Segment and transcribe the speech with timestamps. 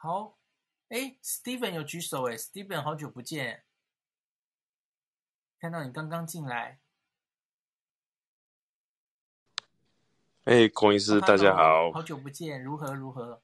[0.00, 0.38] 好，
[0.90, 3.64] 哎，Steven 有举手，哎，Steven 好久不见，
[5.58, 6.78] 看到你刚刚进来。
[10.44, 13.42] 哎，孔医师，大家好，好久不见，如何如何？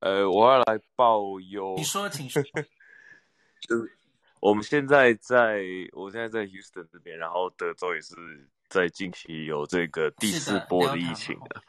[0.00, 1.76] 呃，我要来报忧。
[1.76, 2.42] 你说，请说。
[3.62, 3.96] 就是
[4.40, 5.62] 我们现在在，
[5.92, 11.62] 我现在在 Houston 这边，然后德州也是在近期有这个第四波的疫情的。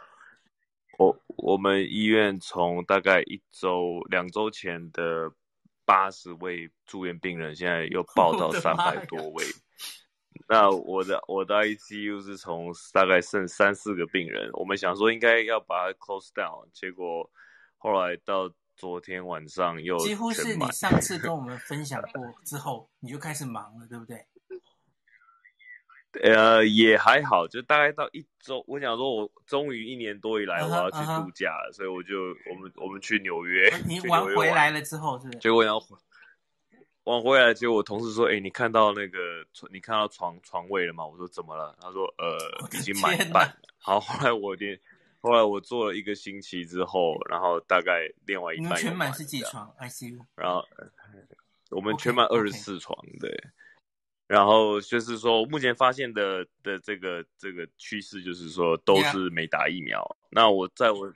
[0.99, 5.31] 我我们医院从大概一周、两周前的
[5.85, 9.43] 八十位住院病人，现在又 报到三百多位。
[10.49, 17.29] 那我的我的 ICU 是从大概剩三四个病人，我们想说应该要把它 close down，结果
[17.77, 24.17] 后来到昨天晚上又几乎是你上次跟我们分享过之后，你就开始忙了，对不对？
[26.23, 28.63] 呃，也还好，就大概到一周。
[28.67, 31.73] 我想说，我终于一年多以来我要去度假了，uh -huh, uh -huh.
[31.73, 32.15] 所以我就
[32.49, 33.71] 我们我们去纽约。
[33.87, 35.37] 你玩回来了之后，是不是？
[35.39, 35.77] 结果要
[37.03, 39.19] 玩回来，结果我同事说：“哎、欸，你看到那个
[39.71, 44.79] 你看到床床位了吗？”我说：“怎么了？”他说：“呃，已经满半。”好，后来我连
[45.21, 48.79] 后来我做了一个星期之后，然后大概另外一半满。
[48.79, 50.19] 全满是几床 ICU？
[50.35, 50.63] 然后
[51.69, 53.31] 我们全满二十四床，对。
[54.29, 59.99] 然后就是说，目前发现的的这个这个趋势就是说，都是没打疫苗。
[59.99, 60.27] Yeah.
[60.29, 61.11] 那我在我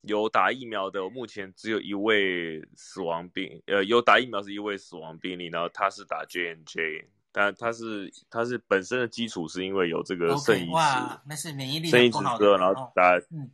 [0.00, 13.16] 有打疫苗的，我目前只有一位死亡病，呃，有打疫苗是一位死亡病例，然后他是打 J and J，但他是他是本身的基础是因为有这个肾移植，okay, 那是免疫力肾移植之后，然后打。
[13.30, 13.48] 嗯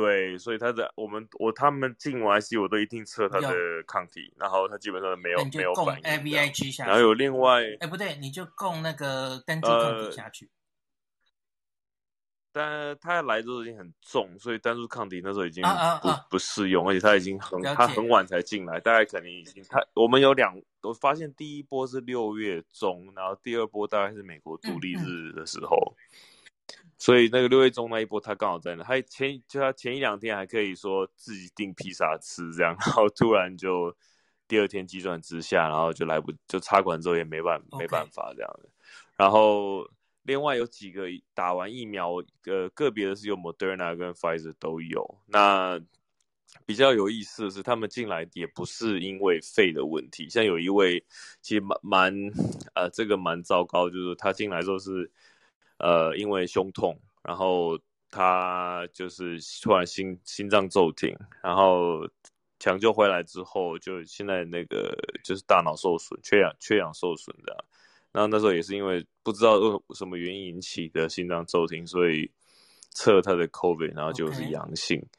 [0.00, 3.48] 对，所以他的我们我他们进完 ICU 我都一定测他的
[3.84, 6.02] 抗体，然后他基本上没有没有反应。
[6.04, 10.48] AVIG 下去，然后有另外，哎不对，你就供那个单株抗体下去。
[12.52, 25.76] 呃、但他来的时候已经很重，所以单株抗体那时候已经不啊啊啊不适用，而且他已经很他很晚才进来，大概可能已经他我们有两，我发现第一波是六月中，然后第二波大概是美国独立日的时候。
[25.76, 26.37] 嗯嗯
[27.00, 28.82] 所以那个六月中那一波，他刚好在那。
[28.82, 33.96] 他前就他前一两天还可以说自己订披萨吃这样， 然后突然就
[34.48, 38.68] 第二天急转直下，然后就来不就插管之后也没办没办法这样的。
[39.16, 39.88] 然后
[40.24, 42.14] 另外有几个打完疫苗，
[42.46, 45.18] 呃个别的是有 Moderna 跟 Pfizer 都有。
[45.26, 45.80] 那
[46.66, 51.04] 比较有意思的是，他们进来也不是因为肺的问题，像有一位
[51.40, 52.32] 其实蛮蛮
[52.74, 55.08] 呃这个蛮糟糕，就是他进来之后是。
[55.78, 57.78] 呃，因为胸痛，然后
[58.10, 62.08] 他就是突然心心脏骤停，然后
[62.58, 67.64] 抢救回来之后，就现在那个就是大脑受损，缺氧缺氧受损的。
[68.10, 69.58] 然后那时候也是因为不知道
[69.94, 72.30] 什么原因引起的心脏骤停，所以
[72.90, 74.98] 测他的 COVID，然后就是阳性。
[74.98, 75.17] Okay.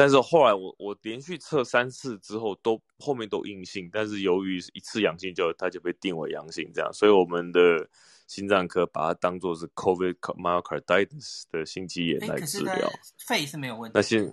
[0.00, 7.88] 但是后来我我连续测三次之后，都后面都阴性，但是由于一次阳性就它就被定为阳性，这样，所以我们的。
[8.30, 12.88] 心脏科把它当做是 COVID myocarditis 的心肌炎来治疗，
[13.26, 13.92] 肺是没有问题。
[13.92, 14.32] 那心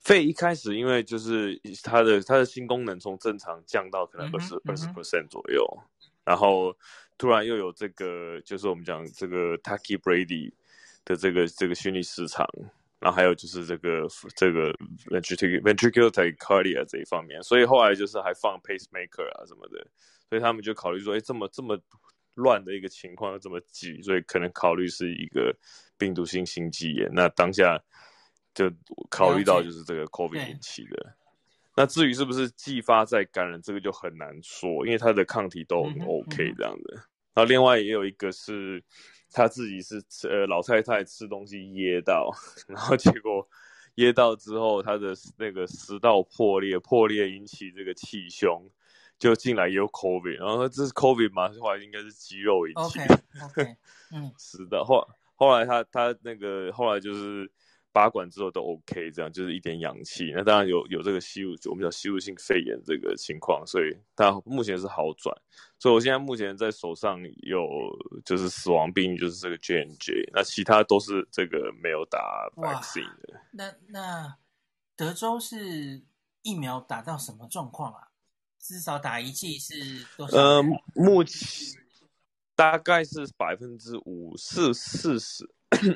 [0.00, 5.66] 肺一开始因为就是它的它的心功能从正常降到可能二十二十 percent 左右，
[6.24, 6.74] 然后
[7.18, 10.50] 突然又有这个就是我们讲这个 Tachybrady
[11.04, 12.48] 的这个这个心律失常，
[13.02, 14.72] 然后还有就是这个这个
[15.10, 19.84] ventricular ventricular tachycardia 这一方面，所以后来就是还放 pacemaker 啊什么的。
[20.30, 21.78] 所以他们就考虑说，哎，这么这么
[22.36, 25.54] 乱的一个情况，又这么急，所以可能考虑是一个
[25.98, 27.10] 病毒性心肌炎。
[27.12, 27.78] 那当下
[28.54, 28.72] 就
[29.10, 31.14] 考虑到就是这个 COVID 引起的。
[31.76, 36.94] 那至于是不是继发再感染，这个就很难说，因为它的抗体都很 OK 这样的。
[37.34, 38.82] 然后另外也有一个是
[39.32, 42.30] 他自己是吃呃老太太吃东西噎到，
[42.68, 43.48] 然后结果
[43.94, 48.70] 噎到之后，他的那个食道破裂，破裂引起这个气胸。
[49.18, 51.48] 就进来也有 COVID，然后这是 COVID 嘛？
[51.60, 53.22] 后来应该是肌肉引起的。
[53.44, 53.76] OK，, okay.
[54.12, 54.82] 嗯， 食道。
[54.82, 55.06] 后
[55.36, 57.48] 后来他他那个后来就是
[57.92, 60.32] 拔管之后都 OK，这样就是一点氧气。
[60.34, 65.36] 那当然有有这个吸入，我们叫吸入性肺炎这个情况，所以他目前是好转。
[65.78, 67.66] 所以我现在目前在手上有
[68.24, 73.40] 就是死亡病，就是这个 J N J，那其他都是这个没有打 vaccine 的。
[73.52, 74.36] 那那
[74.96, 76.02] 德州是
[76.42, 78.08] 疫苗打到什么状况啊？
[78.58, 80.36] 至少打一剂是多少？
[80.36, 80.62] 呃，
[80.94, 81.82] 目前
[82.54, 85.44] 大概是百分之五四四十，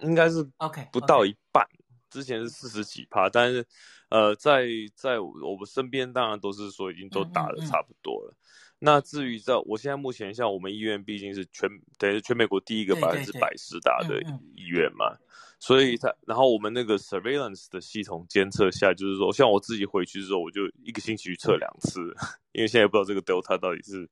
[0.03, 1.65] 应该是 OK 不到一半。
[1.65, 1.86] Okay, okay.
[2.11, 3.67] 之前是四十几趴，但是
[4.09, 8.31] 呃，在在我们身边当然都是说已经都打的差不多了。
[8.33, 8.43] 嗯嗯嗯，
[8.79, 11.69] 那至于在我现在目前像我们医院毕竟是全
[11.99, 14.21] 等于全美国第一个百分之百实打的
[14.55, 15.17] 医院嘛。
[15.59, 22.15] 所以它，然后我们那个 surveillance 的系统监测下，就是说，像我自己回去之后，我就一个星期去测两次，
[22.53, 24.07] 因为现在也不知道这个 Delta 到底是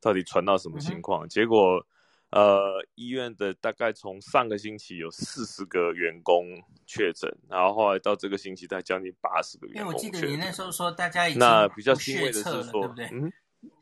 [0.00, 1.28] 到底传到什么情况。
[1.28, 1.86] 结果，
[2.30, 6.44] 呃，医院的大概从上个星期有四十个员工
[6.86, 13.06] 确诊，然后后来到这个星期才将近八十个员工我记得你那时候说大家已经那比较欣慰的是说，对不对？
[13.12, 13.32] 嗯，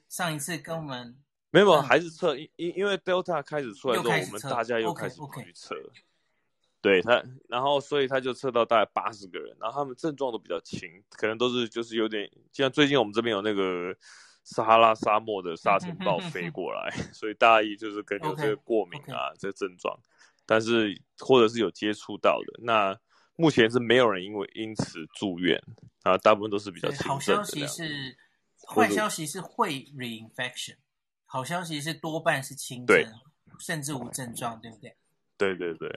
[0.09, 1.17] 上一次跟我们
[1.51, 5.75] 没有，还是测，因因因为 Delta 开始出来之后，我们大家又开始跑去测。
[6.83, 13.97] 对他，然后所以他就测到大概八十个人，然后他们症状都比较轻，可能都是就是有点像最近我们这边有那个
[14.45, 19.99] 撒哈拉沙漠的沙尘暴飞过来，所以大意就是可能有这个过敏啊.这个症状，
[20.47, 22.97] 但是或者是有接触到的，那
[23.37, 25.61] 目前是没有人因为因此住院，
[26.03, 27.09] 啊，大部分都是比较轻症。
[27.09, 28.17] 好消息是，
[28.69, 30.77] 坏消息是会 reinfection，
[31.25, 32.97] 好消息是多半是轻症，
[33.59, 34.97] 甚至无症状，对不对？
[35.37, 35.89] 对对对。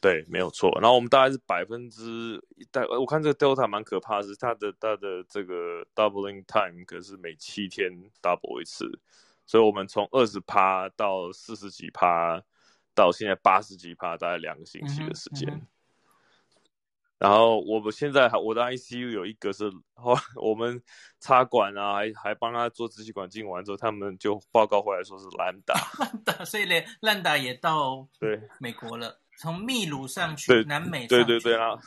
[0.00, 0.70] 对，没有错。
[0.80, 2.40] 然后我们大概是百分之
[2.70, 7.90] 大，我看这个 Delta 蛮可怕的，是它的它的这个 doubling time 可是每七天
[8.22, 8.88] double 一次，
[9.44, 12.40] 所以我们从二十趴到四十几趴，
[12.94, 15.48] 到现在八十几趴，大概两个星期的时间。
[15.52, 15.66] 嗯嗯、
[17.18, 19.68] 然后我们现在我的 ICU 有一个是，
[20.36, 20.80] 我们
[21.18, 29.18] 插管啊，还还帮他做支气管镜完之后，他们就报告回来说是 Lambda，Lambda， 所以连 Lambda 也到对美国了。
[29.38, 31.78] 从秘鲁上去，对南美对对对啊，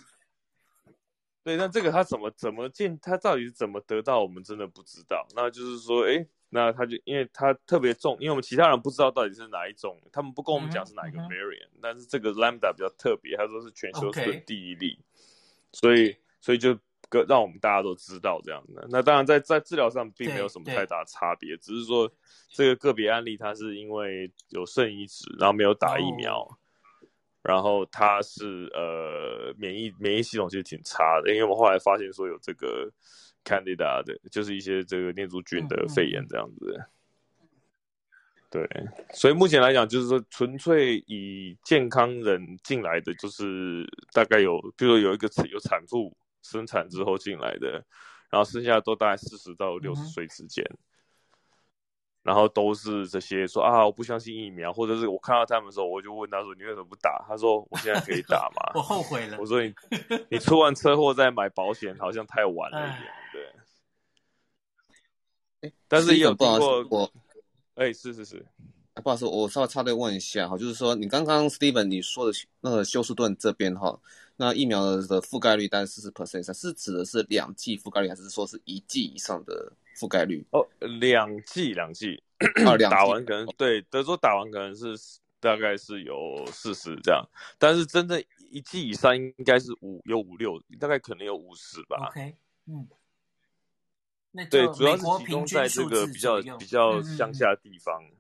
[1.44, 5.28] 对，那这个他怎么怎么进，他到底是怎么得到，我们真的不知道。
[5.36, 11.80] 那就是说，哎，那他就因为他特别重，因为我们其他人不知道到底是哪一种，他们不跟我们讲是哪一个 variant，嗯嗯。
[11.82, 14.98] 但是这个 lambda 比较特别，他说是全休斯顿第一例.
[15.74, 16.70] 所以所以就
[17.10, 18.88] 让让我们大家都知道这样的。
[18.90, 22.10] 那当然在在治疗上并没有什么太大差别，只是说
[22.50, 26.40] 这个个别案例他是因为有肾移植，然后没有打疫苗。
[26.40, 26.54] Oh.
[27.44, 32.92] 然后他是呃免疫免疫系统其实挺差的，因为我们后来发现说有这个
[33.44, 36.76] Candida 的，就是一些这个念珠菌的肺炎这样子。
[36.78, 36.86] 嗯嗯。
[38.52, 38.70] 对，
[39.14, 47.84] 所以目前来讲，就是说纯粹以健康人进来的，就是大概有，比如说有一个有产妇生产之后进来的，
[48.30, 50.64] 然后剩下都大概四十到六十岁之间。
[50.70, 50.78] 嗯
[52.24, 58.74] 然后都是这些说啊，我不相信疫苗，或者是我看到他们的时候，我就问他说：“你为什么不打？”他说：“我现在可以打吗？
[58.78, 59.38] ”我后悔了。
[59.40, 59.74] 我说：“你
[60.30, 63.12] 你出完车祸再买保险，好像太晚了一点。”
[65.62, 65.74] 对。
[65.88, 67.12] 但是也有听过我，
[67.76, 68.46] 哎，是是是，
[68.96, 74.00] 不好意思，我稍微插队问一下哈，就是说你刚刚 Steven 你说的那个休斯顿这边哈，
[74.38, 79.74] 那疫苗的覆盖率大概四十 percent，是指的是两剂覆盖率，还是说是一剂以上的？
[79.96, 82.22] 覆盖率哦，两季两剂，
[82.66, 84.96] 啊，打完可能对德州打完可能是
[85.40, 87.28] 大概是有四十这样，
[87.58, 92.08] 但是真正一季以上应该是五有五六，大概可能有五十吧。
[92.10, 92.36] OK，
[92.68, 92.88] 嗯，
[94.32, 98.04] 那对，主要是集中在这个比较比较乡下的地方。
[98.04, 98.18] 嗯嗯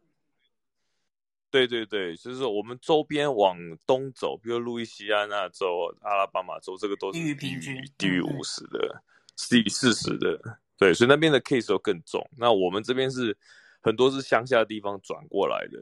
[1.52, 9.04] 对对对，就是我们周边往东走，比如路易斯安那州、阿拉巴马州，这个都是低于平均低于五十的，
[9.50, 10.40] 低于四十的。
[10.82, 12.28] 对，所以那边的 case 都更重。
[12.36, 13.38] 那我们这边是
[13.82, 15.78] 很多是乡下的地方转过来的，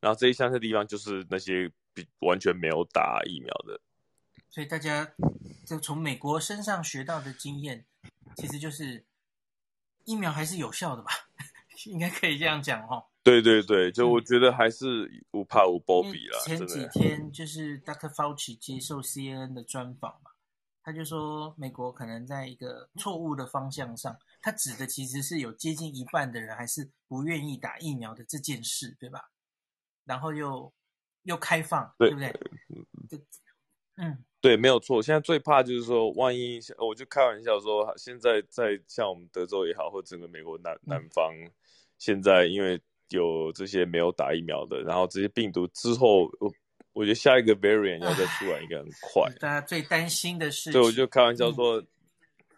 [0.00, 3.80] 然后这些乡下地方就是那些比完全没有打疫苗的。
[4.50, 5.08] 所以大家
[5.64, 7.84] 就从美国身上学到的经验，
[8.34, 9.04] 其实就是
[10.04, 11.12] 疫苗还是有效的吧？
[11.86, 13.04] 应该可以这样讲哦。
[13.22, 16.40] 对对对，就我觉得还是无怕无波比啦。
[16.44, 18.12] 前几天就是 Dr.
[18.12, 20.32] Fauci 接受 CNN 的专访嘛。
[20.88, 29.28] 他就说，美国可能在一个错误的方向上，他指的其实是有接近一半的人还是不愿意打疫苗的这件事，对吧？
[30.06, 30.72] 然后又
[31.24, 32.32] 又开放，对，对不对？
[33.96, 35.02] 嗯，对，没有错。
[35.02, 41.52] 现在最怕就是说，万一我就开玩笑说，现在在像我们德州也好，或整个美国南南方，嗯，
[41.98, 42.80] 现在因为
[43.10, 46.30] 有这些没有打疫苗的，然后这些病毒之后。
[46.98, 49.32] 我觉得下一个 variant 要再出来应该很快。
[49.38, 51.80] 大家最担心的是，对，我就开玩笑说，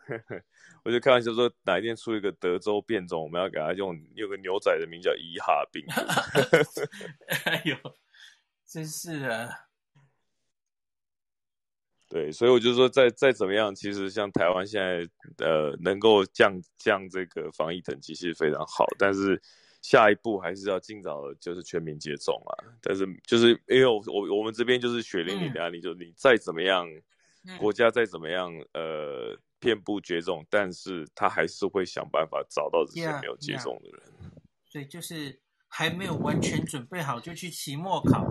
[0.06, 0.42] 嗯、
[0.82, 5.84] 我就开玩笑说，哪一天出一个德州变种，我们要给它用有个牛仔的名叫伊哈病。
[7.44, 7.76] 哎呦，
[8.66, 9.54] 真是的。
[12.08, 15.06] 对，所以我就说再，再再怎么样，其实像台湾现在
[15.46, 19.38] 呃，能够降降这个防疫等级其实非常好，但是。
[19.82, 22.52] 下一步还是要尽早，就是全民接种啊。
[22.82, 26.86] 但是就是因为我我我们这边就是血淋淋的案例，就是你再怎么样，
[27.58, 34.02] 国家再怎么样，呃，遍布绝种，但是他还是会想办法找到这些没有接种的人。
[34.66, 38.24] 所以就是还没有完全准备好就去期末考。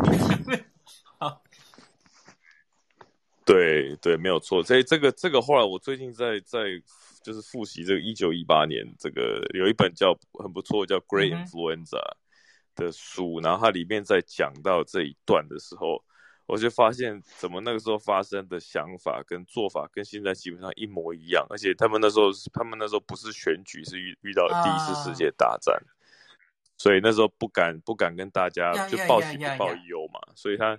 [1.18, 1.42] 好，
[3.44, 4.62] 对对，没有错。
[4.62, 6.60] 所以这个这个后来我最近在在
[7.22, 11.98] 就是复习这个一九一八年这个有一本叫很不错叫《Great Influenza》
[12.74, 16.02] 的书，嗯、然后它里面在讲到这一段的时候，
[16.46, 25.88] 我就发现怎么那个时候发生的想法跟做法跟现在基本上一模一样，而且他们那时候他们那时候不是选举，是遇遇到了第一次世界大战，啊、
[26.76, 30.78] 所以那时候不敢不敢跟大家就报喜不报忧嘛，所以他。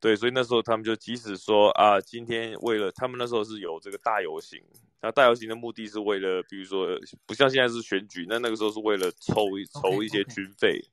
[0.00, 4.60] 对，所以那时候他们就即使说啊，今天为了他们那时候是有这个大游行，
[5.04, 6.88] 那大游行的目的是为了，比如说
[7.26, 10.88] 不像现在是选举，那那个时候是为了筹一筹一些军费，okay, okay.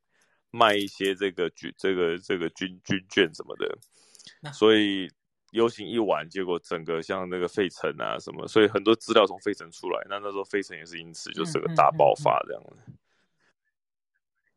[0.52, 5.10] 卖一些这个军这个这个军军券什么的，所以
[5.52, 12.72] 游行一完，结果整个像那个费城啊什么，所以很多资料从费城出来，那那时候费城也是因此就是个大爆发这样的。
[12.72, 12.98] 嗯嗯嗯嗯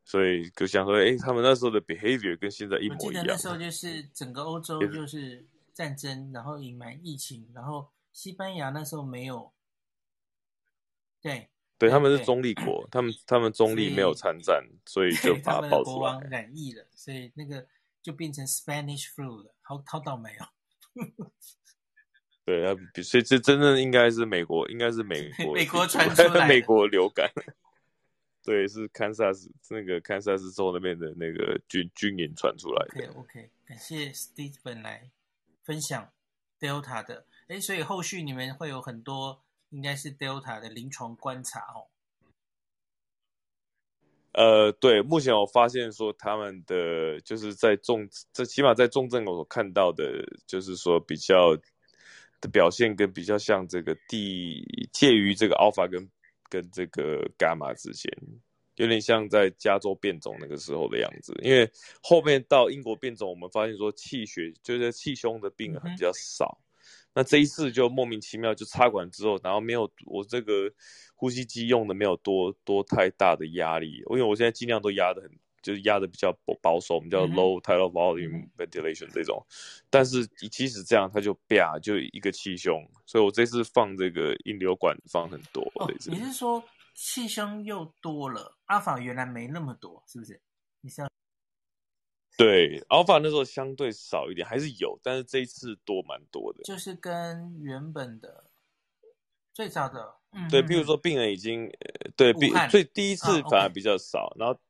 [0.07, 3.07] 所以就想说，哎、欸，他们那时候的 behavior 跟现在一模一样。
[3.07, 5.43] 我记得那时候就是整个欧洲就是
[5.73, 9.53] 战争，然后隐瞒疫情，然后西班牙那时候没有。
[11.21, 15.95] 对，对，他们是中立国，他们他们中立没有参战，所以，就把它爆出来。
[15.95, 17.67] 国王染疫了，所以那个
[18.01, 20.49] 就变成 Spanish flu 了，好好倒霉哦。
[22.45, 27.31] 对啊，所以这真的应该是美国，应该是美国 美国传出来 美国流感。
[28.43, 33.09] 对，是堪萨斯那个堪萨斯州那边的那个军军营传出来的。
[33.13, 35.11] OK OK，感谢 Steven 来
[35.63, 36.13] 分享
[36.61, 37.27] Delta 的。
[37.55, 41.87] 哎，所以后续你们会有很多应该是 Delta 的临床观察哦。
[44.33, 50.05] 呃，对，目前我发现说他们的就是在重，这起码在重症我所看到的，
[50.47, 51.57] 就是说比较
[52.41, 54.61] 的表现跟比较像这个第
[54.93, 56.11] 介于这个 Alpha 跟。
[56.51, 58.13] 跟这个伽马之间，
[58.77, 61.35] 有点像在加州变种那个时候的样子。
[61.43, 61.69] 因为
[62.01, 66.57] 后面到英国变种，我们发现说气血就是气胸的病人比较少。
[67.15, 70.71] 嗯、那这一次就莫名其妙就插管之后，然后没有我这个
[71.15, 75.31] 呼吸机用的没有多多太大的压力，因为我现在尽量都压的很。
[75.65, 76.31] 就是压的比较
[76.61, 79.43] 保守，我们叫 low tidal volume ventilation 这种，
[79.89, 85.63] 但是即使这样，它就啪就一个气胸，所以我这次放这个引流管放很多。
[85.77, 90.39] 哦，你是说气胸又多了？Alpha 原来没那么多，是不是？
[90.83, 91.09] 你是要
[92.37, 96.63] 对 Alpha 那时候相对少一点，还是有，但是这一次多蛮多的。
[96.65, 98.45] 就是跟原本的
[99.53, 101.71] 最早的，嗯，对，比如说病人已经
[102.17, 104.61] 对病最第一次反而比较少，啊 okay、然后。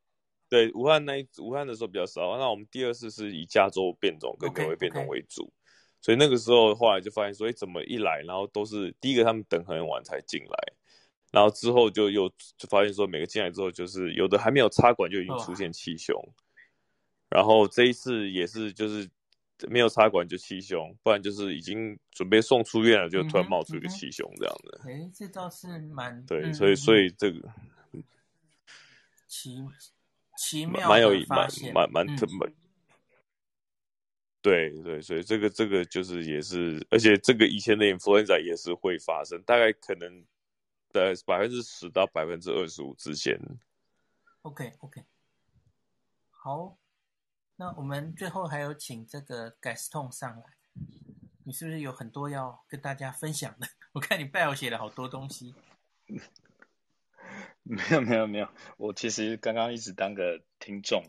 [0.51, 6.05] 对，武汉那一武汉的时候比较少，那我们第二次是以加州变种跟纽约变种为主，okay, okay.
[6.05, 10.73] 所以那个时候后来就发现说，哎，怎么一来，然后都是第一个他们等很晚才进来，
[11.33, 16.35] 然后之后就又就发现说，每个进来之后就是有的还没有插管就已经出现气胸，oh.
[17.35, 19.11] 然后这一次也是就是
[19.69, 24.81] 没有插管就气胸，不然就是已经准备送出院了，就突然冒出一个气胸这样子。
[24.89, 27.53] 哎，这倒是蛮对，所以所以这个
[29.27, 29.59] 奇。
[30.37, 32.53] 奇妙蛮有蛮蛮蛮特蛮，
[34.43, 40.25] 对对，所以这个这个就是也是，而且这个以前的 influenza 也是会发生，大概可能
[40.91, 43.41] 在百分之十到百分之二十五之间。
[44.43, 45.05] OK OK，
[46.31, 46.77] 好，
[47.57, 50.45] 那我们最后还有请这个 Gaston 上来，
[51.45, 53.69] 你是不是有很多要跟大家分享的？
[53.93, 55.55] 我看你 bio 写了好多东西。
[57.63, 61.05] 没有没有没有，我其实刚刚一直当个听众，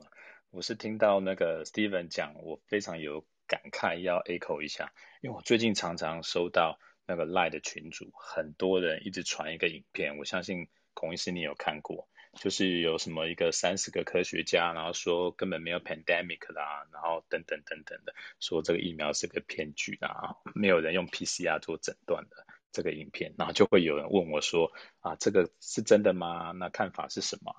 [0.52, 22.46] 我是听到那个 Steven 讲，我非常有感慨，要 echo 一下，因为我最近常常收到那个 Lie 的群组，很多人一直传一个影片，我相信孔医师你有看过，就是有什么一个三十个科学家，然后说根本没有 pandemic 啦，然后等等等等的，说这个疫苗是个骗局啊，没有人用 PCR 做诊断的。
[22.72, 26.52] 这个影片，然后就会有人问我说：“啊，这个是真的吗？
[26.52, 27.56] 那看法是什么？”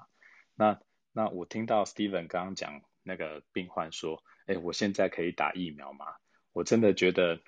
[0.54, 0.78] 那
[1.11, 6.04] 那我听到 Steven 刚刚讲那个病患说：“哎，我现在可以打疫苗吗？”
[6.52, 7.40] 我真的觉得，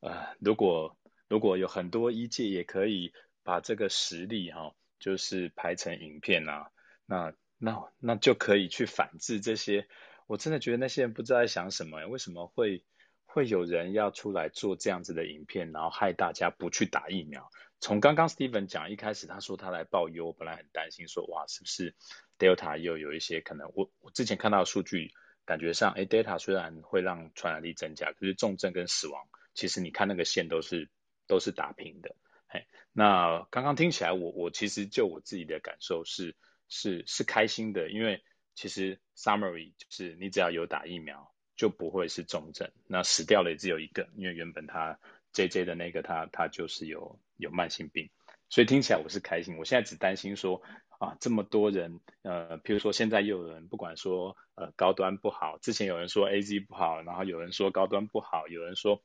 [0.00, 6.70] 呃，如果如果有很多医界也可以把这个实例哈、就是拍成影片啊，
[7.06, 9.86] 那那那就可以去反制这些。
[10.26, 12.84] 我真的觉得那些人不知道在想什么，为什么会？
[13.26, 17.50] 会有人要出来做这样子的影片，然后害大家不去打疫苗。
[17.80, 21.96] 从刚刚 Steven 讲一开始，他说他来报忧，我本来很担心说，哇，是不是
[22.38, 23.72] Delta 又有一些可能？
[23.74, 25.12] 我我之前看到数据，
[25.46, 30.88] 感觉上，哎，Delta 虽然会让传染力增加，可是重症跟死亡，其实你看那个线都是
[31.26, 32.14] 都是打平的。
[32.46, 36.36] 嘿，那刚刚听起来，我我其实就我自己的感受是
[36.74, 38.22] 是是开心的，因为
[38.54, 41.32] 其实 summary 就是你只要有打疫苗。
[41.56, 42.68] 就不会是重症。
[42.88, 44.98] 那死掉了也只有一个，因为原本他
[45.32, 48.10] JJ 的那个他他就是有有慢性病，
[48.48, 49.56] 所以听起来我是开心。
[49.56, 50.60] 我现在只担心说
[50.98, 59.04] 啊，这么多人，呃，譬如说现在又有人不管说呃高端不好，之前有人说 AZ 不好，然后有人说高端不好，有人说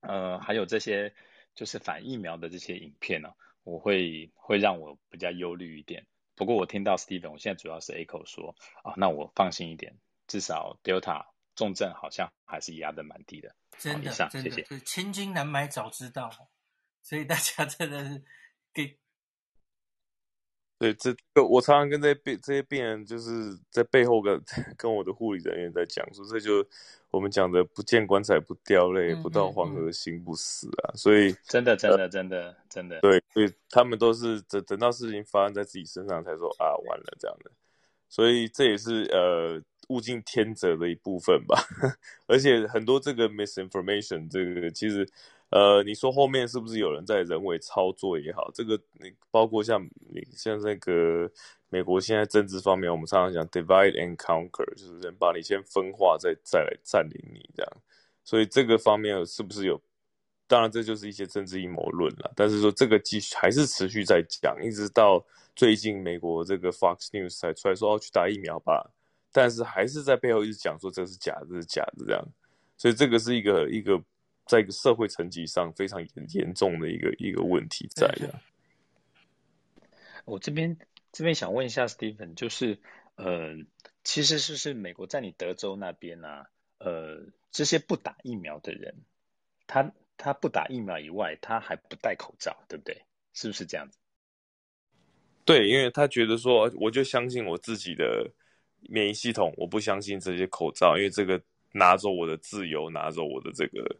[0.00, 1.14] 呃还有这些
[1.54, 3.28] 就是反疫苗的这些影片呢、
[3.62, 6.04] 我会会让我比较忧虑一点。
[6.40, 9.94] 不过我听到 Steven，我现在主要是 Echo 说啊，那我放心一点，
[10.26, 13.54] 至少 Delta 重症好像还是压得蛮低的。
[13.76, 14.80] 真的，真的，谢谢。
[14.80, 16.30] 千金难买早知道，
[17.02, 18.24] 所以大家真的是
[18.72, 18.96] 给。
[20.80, 24.42] 对，这个我常常跟这些病这些病人，就是在背后跟
[24.78, 26.66] 跟我的护理人员在讲说，这就
[27.10, 30.96] 我们讲的不见棺材不掉泪，嗯、不到黄河心不死啊。
[30.96, 37.50] 所以真的，真的，真的，真的，对，所以他们都是等等到事情发生在自己身上才说啊，完了这样的。
[38.08, 39.60] 所以这也是呃
[39.90, 41.62] 物竞天择的一部分吧。
[42.26, 45.06] 而且很多这个 misinformation，这个其实。
[45.50, 48.48] 呃，你说后面是不是有人在人为操作也好？
[48.54, 51.28] 这个你包括像你像那个
[51.68, 57.72] 美国现在政治方面，我们常常讲 divide and conquer，就是人把你先分化，再再来占领你这样。
[58.22, 59.80] 所以这个方面是不是有？
[60.46, 62.32] 当然这就是一些政治阴谋论了。
[62.36, 65.20] 但是说这个继续还是持续在讲，一直到
[65.56, 68.88] 最近美国这个 Fox News 才出来说要去打疫苗吧，
[69.32, 72.24] 但是还是在背后一直讲说这是假的，这是假的这样。
[72.76, 74.00] 所以这个是一个一个。
[74.50, 78.34] 在一个社会层级上非常严严重的一个一个问题在的。
[80.24, 80.76] 我这边
[81.12, 82.80] 这边想问一下 Stephen，就是
[83.14, 83.54] 呃，
[84.02, 86.46] 其实是是美国在你德州那边呢、啊，
[86.78, 88.96] 呃，这些不打疫苗的人，
[89.68, 93.04] 他他不打疫苗以外，他还不戴口罩，对不对？
[93.32, 93.98] 是不是这样子？
[95.44, 98.28] 对，因为他觉得说，我就相信我自己的
[98.88, 101.40] 免疫系统，我不相信这些口罩，因为这个
[101.72, 103.96] 拿走我的自由，拿走我的这个。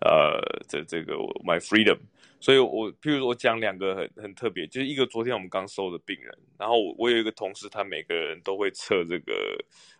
[0.00, 1.98] 呃，这这个 my freedom，
[2.38, 9.32] 所以我譬如说我讲两个很很特别，就是一个昨天我们刚收的病人，然后我，有一个同事，他每个人都会测这个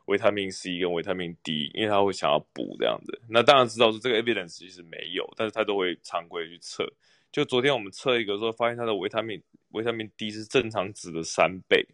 [0.07, 3.19] 维他命 C 跟维他命 D，因为他会想要补这样子。
[3.31, 6.87] 那当然知道说这个 evidence 其实没有，但是他都会常规去测。
[7.33, 11.87] 就昨天我们测一个时候，发现他的维他命维他命 D 是正常值的三倍，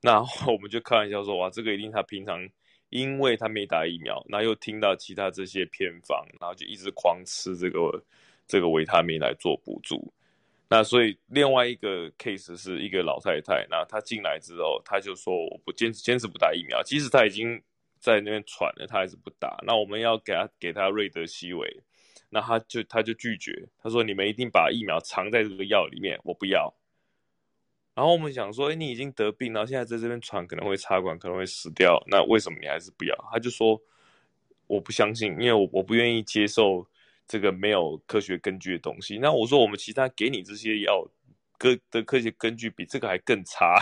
[0.00, 2.48] 那我们就开玩笑说，哇，这个一定他平常。
[2.92, 8.04] 因为他没打疫苗，那又听到其他这些偏方，然后就一直狂吃这个
[8.46, 10.12] 这个维他命来做补助。
[10.68, 17.58] 那所以另外一个 case 是一个老太太，那她进来之后，她就说我不坚持坚持不打疫苗，即使她已经
[17.98, 19.58] 在那边喘了，她还是不打。
[19.66, 21.82] 那我们要给她给她瑞德西韦，
[22.28, 26.72] 那她就她就拒绝，她说你们一定把疫苗藏在这个药里面，我不要。
[27.94, 32.02] 然后我们想说，哎，你已经得病，然后现在在这边传，可能会插管，可能会死掉。
[32.06, 33.14] 那为什么你还是不要？
[33.30, 33.78] 他就说，
[34.66, 36.86] 我不相信，因为我我不愿意接受
[37.28, 39.18] 这个没有科学根据的东西。
[39.18, 41.06] 那我说，我们其他给你这些药，
[41.58, 43.76] 科的科学根据比这个还更差，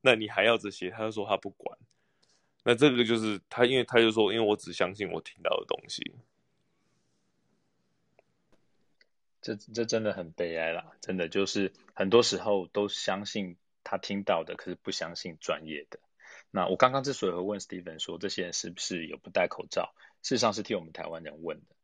[0.00, 0.88] 那你还要这些？
[0.90, 1.76] 他就说他不管。
[2.62, 6.00] 那这个就是他，因为他就说，因为我只相信我听到的东西。
[9.40, 15.98] 这这真的很悲哀啦，真的就是很多时候都相信他听到的，可是不相信专业的。
[16.50, 21.76] 那我刚刚之所以会问 Steven 说，这些人是不是有不戴口罩，事实上是替我们台湾人问的，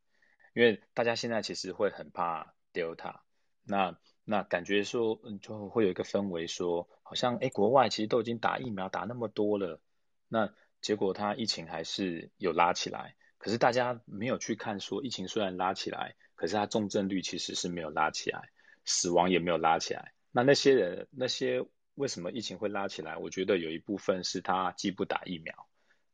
[0.53, 3.21] 因为大家现在其实会很怕 Delta，
[3.63, 9.79] 那那感觉说就会有一个氛围说，好像诶国外其实都已经打疫苗打那么多了，
[10.27, 13.15] 那结果他疫情还是有拉起来，
[13.47, 16.15] 可是大家没有去看说疫情虽然拉起来。
[16.35, 18.51] 可是它重症率其实是没有拉起来，
[18.85, 20.13] 死亡也没有拉起来。
[20.31, 23.17] 那那些人，那些为什么疫情会拉起来？
[23.17, 25.51] 我觉得有一部分是他既不打疫苗，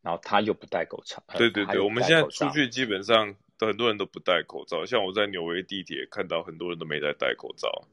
[0.01, 1.21] 然后他又不戴口罩。
[1.37, 4.85] 对对对，我们现在出去基本上很多人都不戴口罩。
[4.85, 7.85] 像我在纽约地铁看到很多人都没在戴口罩。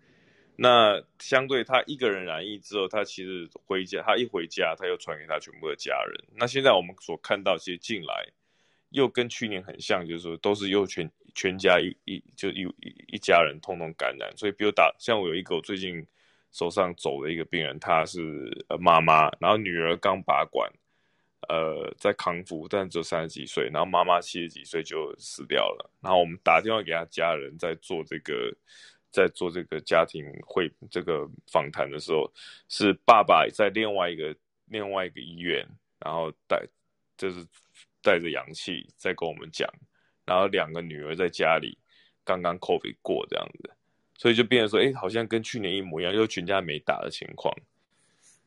[0.55, 6.29] 那相对他一个人染疫之后，他其实回家，他一回家他又传给他全部的家人。
[6.37, 8.29] 那现在我们所看到，其实进来
[8.91, 11.11] 又跟去年很像，就是说都是又全。
[11.33, 16.05] 全家一一就一一一家人通通感染，所以比如打像我有一个我最近
[16.51, 18.19] 手上走的一个病人，他是
[18.81, 20.69] 妈妈，然后女儿刚拔管，
[21.49, 25.89] 呃在康复，但只有三十几岁，然后妈妈七十几岁就死掉了。
[26.01, 28.53] 然后我们打电话给他家人，在做这个
[29.13, 32.29] 在做这个家庭会这个访谈的时候，
[32.69, 34.35] 是爸爸在另外一个
[34.67, 35.65] 另外一个医院，
[36.01, 36.61] 然后带
[37.17, 37.47] 就是
[38.03, 39.69] 带着阳气在跟我们讲。
[40.25, 41.77] 然后两个女儿在家里
[42.25, 43.71] 刚刚 COVID 过这样子，
[44.17, 47.53] 所以就变成说，哎，好像跟去年一模一样，又全家没打的情况。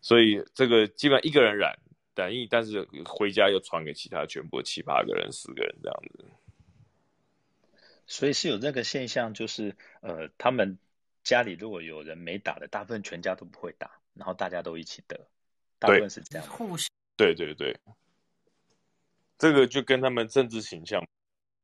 [0.01, 1.77] 所以这个基本上一个人染，
[2.15, 6.25] 染疫，但是回家又传给其他全部七八个人、十个人这样子。
[8.05, 10.77] 所以是有这个现象，就是呃，他们
[11.23, 15.27] 家里如果有人没打的，大部分全家都不会打，然后大家都一起得，
[15.79, 16.47] 大部分是这样。
[16.47, 16.89] 互相。
[17.17, 17.75] 对对对，
[19.43, 21.07] 这个就跟他们政治形象比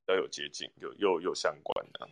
[0.06, 2.10] 较有接近，有又又相关的。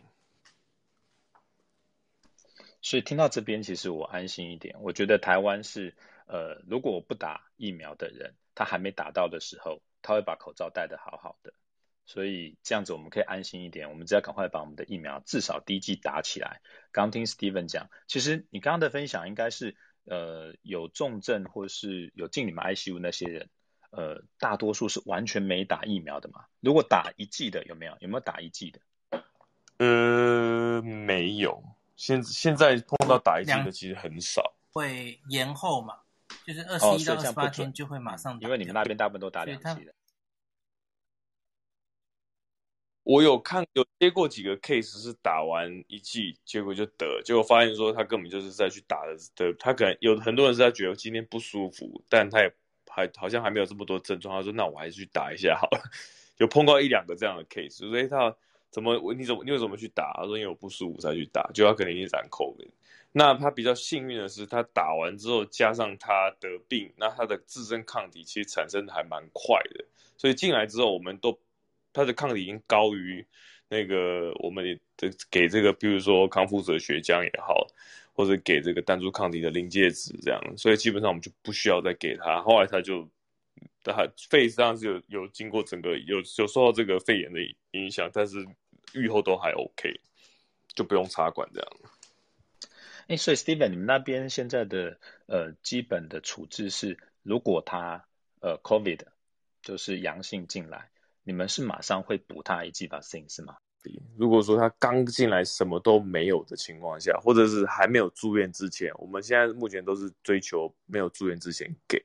[2.80, 4.76] 所以听到这边，其实我安心一点。
[4.80, 5.94] 我觉得台湾是
[6.26, 11.52] 呃，如果我不打疫苗的人，他还没打到的时候，他会把口罩戴得好好的。
[12.06, 16.62] 所以这样子我们可以安心一点，我们只要赶快把我们的疫苗至少第一剂打起来。
[16.92, 19.76] 刚听 Steven 讲，其实你刚刚的分享应该是，
[20.06, 23.50] 呃，有重症或是有进你们 ICU 那些人，
[23.90, 26.44] 呃，大多数是完全没打疫苗的嘛？
[26.60, 27.96] 如果打一剂的有没有？
[28.00, 28.80] 有没有打一剂的？
[29.78, 31.62] 呃，没有。
[31.96, 36.00] 现现在碰到打一剂的其实很少，会延后嘛？
[36.46, 39.94] 就是二十一到二十八天就会马上打，因为你们那边大部分都打两剂的。
[43.02, 52.54] 我有看有接过几个 case 是打完一剂，结果就得，结果发现说他根本就是在去打的的，他可能有很多人是在觉得今天不舒服，但他也
[52.88, 55.82] 还好像还没有这么多症状，他说那我还是去打一下好了，
[56.36, 58.34] 就碰到一两个这样的 case，所以他
[58.70, 60.12] 怎么你怎么你为什么去打？
[60.16, 62.70] 他说因为我不舒服才去打，就他可能已经染 COVID。
[63.12, 69.84] 那他比较幸运的是，他打完之后加上他得病，那他的自身抗体其实产生的还蛮快的，
[70.16, 71.38] 所以进来之后我们都。
[71.90, 73.26] 他的抗体已经高于
[73.68, 74.62] 那个我们
[74.96, 77.66] 的给这个，比如说康复者血浆也好，
[78.18, 82.42] 或者给这个单株抗体的临界值这样，所以基本上我们就不需要再给他。
[82.42, 83.08] 后来他就
[83.84, 87.38] 他肺上是有有经过整个有有受到这个肺炎的
[87.70, 88.44] 影响，但是
[88.92, 90.00] 预后都还 OK，
[90.74, 91.68] 就不用插管这样。
[93.06, 98.04] 哎，所以 Steven，你们那边现在的呃基本的处置是，如果他
[98.40, 99.06] 呃 COVID
[99.62, 100.90] 就是阳性进来。
[101.24, 103.58] 你们是马上会补他一剂 vaccine 是吗？
[104.16, 112.02] 如果说他刚进来什么都没有的情况下，或者是还没有住院之前，我们现在目前都是追求没有住院之前给。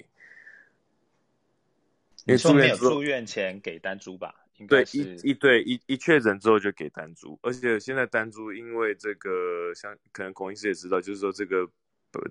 [2.26, 4.34] 你说没有住院前给单株吧？
[4.68, 11.68] 对，一一对一一确诊之后就给单株，而且现在单株因为这个，像可能孔医师也知道，就是说这个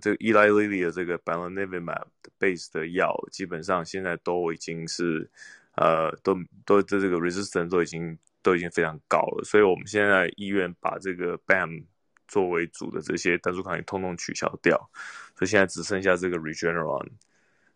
[0.01, 2.07] 这个 Eli Lilly 的这个 Bamlanivimab
[2.39, 5.31] base 的药，基本上现在都已经是。
[5.75, 6.37] 呃，都
[6.67, 11.85] 都的这个 resistance 都已经都已经非常高了，所以我们现在医院把这个 BAM
[12.29, 14.91] 作为主的这些单株抗体通通取消掉，
[15.37, 17.09] 所以现在只剩下这个 Regeneron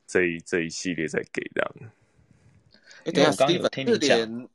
[0.07, 1.93] 这一这一系列在给这样。
[3.05, 4.49] 哎，等下，我刚刚有听你讲。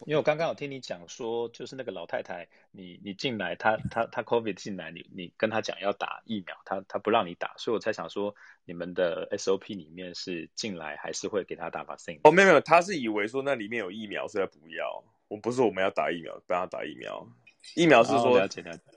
[0.00, 12.20] 因为我刚刚有听你讲说，就是那个老太太，你你进来，她她她 COVID 进来，你你跟她讲要打疫苗，她她不让你打，所以我才想说，你们的 SOP 里面是进来还是会给她打 vaccine？
[12.24, 15.04] 哦，没有没有，她是以为说那里面有疫苗，所以他不要。
[15.28, 17.26] 我不是我们要打疫苗，不让他打疫苗。
[17.74, 18.48] 疫苗是说，哦、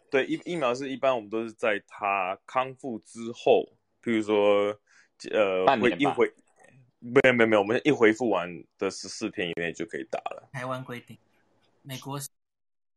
[0.10, 3.70] 对疫疫苗是一般我们都是在她康复之后，
[4.04, 4.78] 譬如说
[5.32, 6.34] 呃，会一回。
[7.06, 10.50] 没有没有没有，我们一回复完的十四天以内就可以打了。
[10.52, 11.18] 台湾规定，
[11.84, 12.28] 美国是。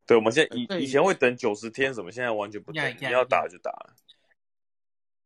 [0.06, 3.94] 对，我们现在以以前会等九十天什么，现在完全不等，你要打就打了。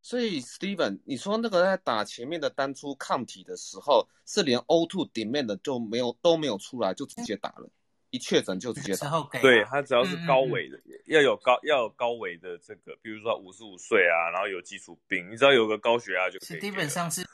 [0.01, 7.71] 所以，Steven，你说那个在打前面的单株抗体的时候，是连 O2 demand 的就没有都没有出来，就直接打了。
[8.13, 16.61] 一确诊就直接打，对，他只要是高危的，嗯嗯要有高要有高危的这个，比如说五十五岁啊，然后有基础病，你只要有个高血压就可以。
[16.61, 17.27] 基本上是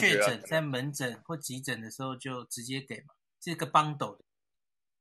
[0.00, 4.24] 确诊在门诊或急诊的时候就直接给嘛，这个 bundle 的，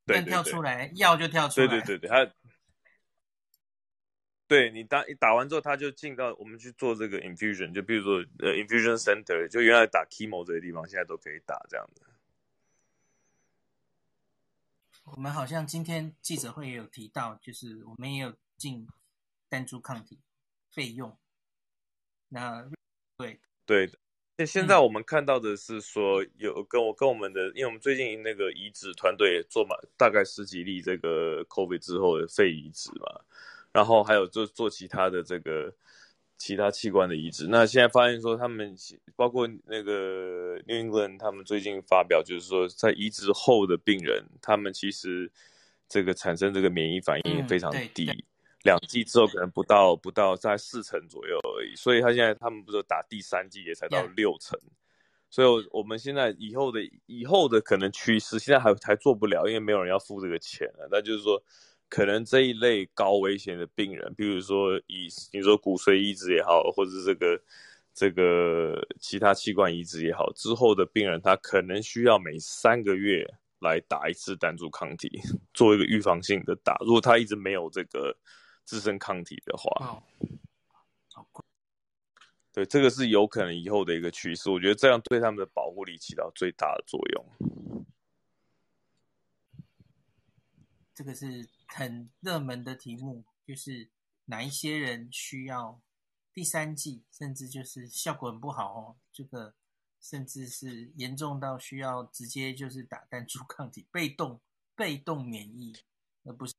[0.07, 1.67] 但跳出来药就跳出来。
[1.67, 2.33] 对对对对，他，
[4.47, 12.01] 对你打一打完之后，他就进到我们去做这个 infusion，就比如说呃 infusion center，就原来打 chemo 这些地方，现在都可以打这样的。
[15.05, 18.87] 我们好像今天记者会也有提到，就是我们也有进
[19.47, 20.19] 单株抗体
[20.71, 21.17] 费用。
[22.27, 22.69] 那
[23.17, 23.97] 对对的，
[24.39, 33.21] 现现在我们看到的是说，有跟我跟我们的，因为我们最近那个移植团队做满，大概十几例这个 COVID 之后的肺移植嘛，
[33.71, 35.73] 然后还有做做其他的这个。
[36.37, 38.75] 其他器官的移植，那现在发现说，他们
[39.15, 45.31] 包括那个 New England，他们最近发表就是说，在移植后的病人，他们其实
[45.87, 48.23] 这个产生这个免疫反应非常低，嗯、
[48.63, 51.73] 两剂之后可能不到不到在四成左右而已。
[51.75, 54.59] 所以他现在他们不是打第三剂也才到六成，
[55.29, 60.87] 所以我们现在以后的以后的可能趋势，现在还还做不了，因为没有人要付这个钱了。
[60.91, 61.41] 那就是说。
[61.87, 67.41] 可能这一类高危险的病人，比如说以你说骨髓移植也好，或者是这个
[67.93, 73.25] 这个其他器官移植也好，之后的病人他可能需要每三个月
[73.59, 75.21] 来打一次单株抗体，
[75.53, 76.75] 做一个预防性的打。
[76.81, 78.17] 如果他一直没有这个
[78.65, 80.03] 自身抗体的话，
[82.51, 84.49] 对，这个是有可能以后的一个趋势。
[84.49, 87.85] 我觉得这样对他们的保护力起到最大的作用。
[90.93, 91.45] 这个是
[91.77, 93.89] 很热门的题目，就是
[94.23, 95.81] 哪一些人需要。
[96.33, 99.53] 第三季，甚至就是效果很不好哦，这个
[99.99, 104.39] 甚至是严重到需要直接就是打单株 抗体，被动
[104.73, 105.73] 被动免疫，
[106.23, 106.53] 而不是。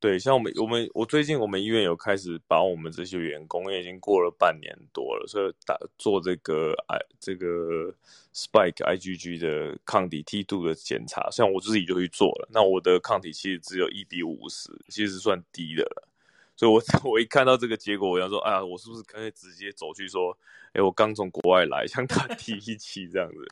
[0.00, 7.92] 对，像我们我们我最近我们医院有开始把我们这些员工，因为已经过了半年多了，所以打做这个 I 这个
[8.32, 16.08] Spike IgG 的抗体梯度的检查，像我自己就去做了，那我的抗体其实只有一比五十，其实算低的了。
[16.56, 16.80] 所以我，
[17.10, 20.36] 我一看到这个结果，我想说，哎呀，我是不是可以直接走去说，
[20.74, 23.48] 哎，我刚从国外来，想打 第一剂这样子，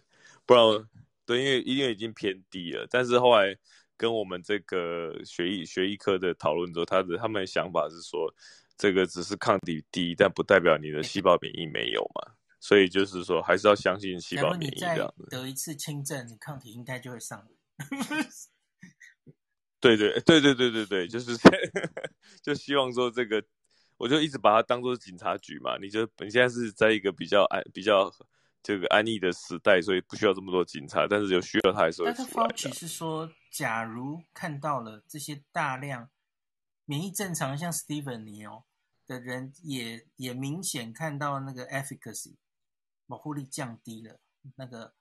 [0.46, 0.88] 不然，
[1.24, 2.86] 对，因为因为已经偏低了。
[2.88, 3.56] 但是后来
[3.96, 8.32] 跟我们这个学医学医科的讨论之后，他的他们的想法是说，
[8.76, 12.32] 这个只是抗体低，但不代表你的细胞免疫没有嘛。
[12.58, 15.26] 所以就是说，还是要相信细胞免疫这样子。
[15.30, 17.46] 得一次轻症，你抗体应该就会上。
[19.78, 21.36] 对对对对对对对，就是
[22.42, 23.44] 就希望说这个，
[23.98, 25.76] 我就一直把它当做警察局嘛。
[25.78, 28.10] 你就你现在是在一个比较安、比较
[28.66, 32.26] 这个安逸的时代，所以不需要这么多警察，但是有需要他还是会出来。
[32.34, 36.10] 但是 Fauci 是说，假如看到了这些大量
[36.84, 38.64] 免疫正常，像 Steven 你哦
[39.06, 42.34] 的人也，也也明显看到那个 efficacy
[43.06, 44.18] 保护力降低了，
[44.56, 44.94] 那个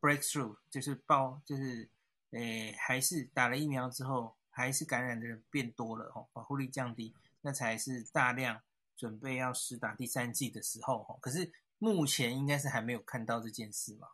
[0.00, 1.88] breakthrough 就是爆就是。
[2.36, 8.60] 诶，还是打了疫苗之后，还是感染的人变多了哦，保护力降低，那才是大量
[8.96, 11.16] 准备要施打第三剂的时候哦。
[11.22, 11.52] 可是
[11.92, 14.08] 目前应该是还没有看到这件事嘛？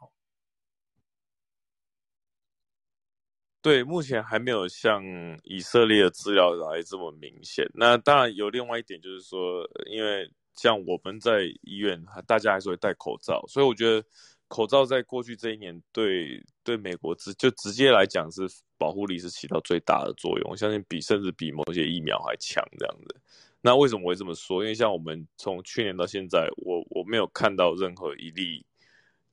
[3.62, 5.04] 对，目前还没有像
[5.44, 7.64] 以色列的资料来这么明显。
[7.74, 14.06] 那当然有另外一点，就是说，因为像我们在医院，大家还是会戴口罩，所以我觉得。
[14.50, 18.42] 口罩在过去这一年对对美国直就直接来讲是
[18.76, 23.20] 保护力是起到最大的作用，我相信比甚至比某些疫苗还强这样子。
[23.60, 24.62] 那为什么我会这么说？
[24.62, 28.64] 因为像我们从去年到现在，我我没有看到任何一例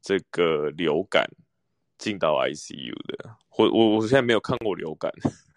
[0.02, 1.30] 这个流感
[1.98, 5.12] 进到 ICU 的，我我我现在没有看过流感，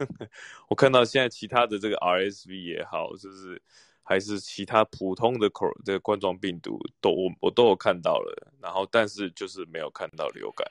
[0.69, 3.61] 我看到现在其他的这个 RSV 也好，就是。
[4.03, 10.67] 还是其他普通的口这个冠状病毒都我我都有看到了，然后但是就是没有看到流感。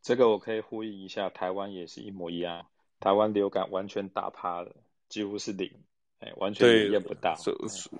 [0.00, 2.66] 这个我可以呼应一下，台湾也是一模一样，
[2.98, 4.74] 台湾流感完全打趴了，
[5.10, 5.70] 几乎是零，
[6.20, 7.36] 哎，完全验不到。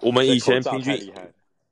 [0.01, 1.13] 我们以前平均，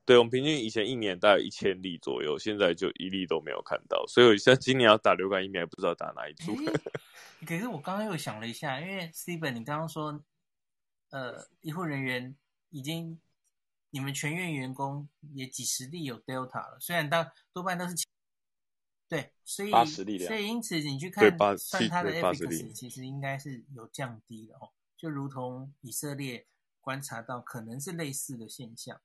[0.04, 6.54] 对，我们平均以前一年大概一千例左右，现在就一例都没有看到，所以我现在今年要打流感疫苗，也不知道打哪一组。
[7.46, 10.22] 可是我刚刚又想了一下，因为 Steven 你刚刚说。
[11.10, 12.34] 呃，医护人员
[12.70, 13.20] 已经，
[13.90, 17.94] 你们全院员工也几十例有 Delta 了，虽然大多半都是，
[19.08, 19.70] 对，所以
[20.26, 24.72] 所以因此你去看算它的 efficacy，其实应该是有降低的哦，
[25.04, 26.46] 就如同以色列
[26.80, 28.98] 观察到可能是类似的现象。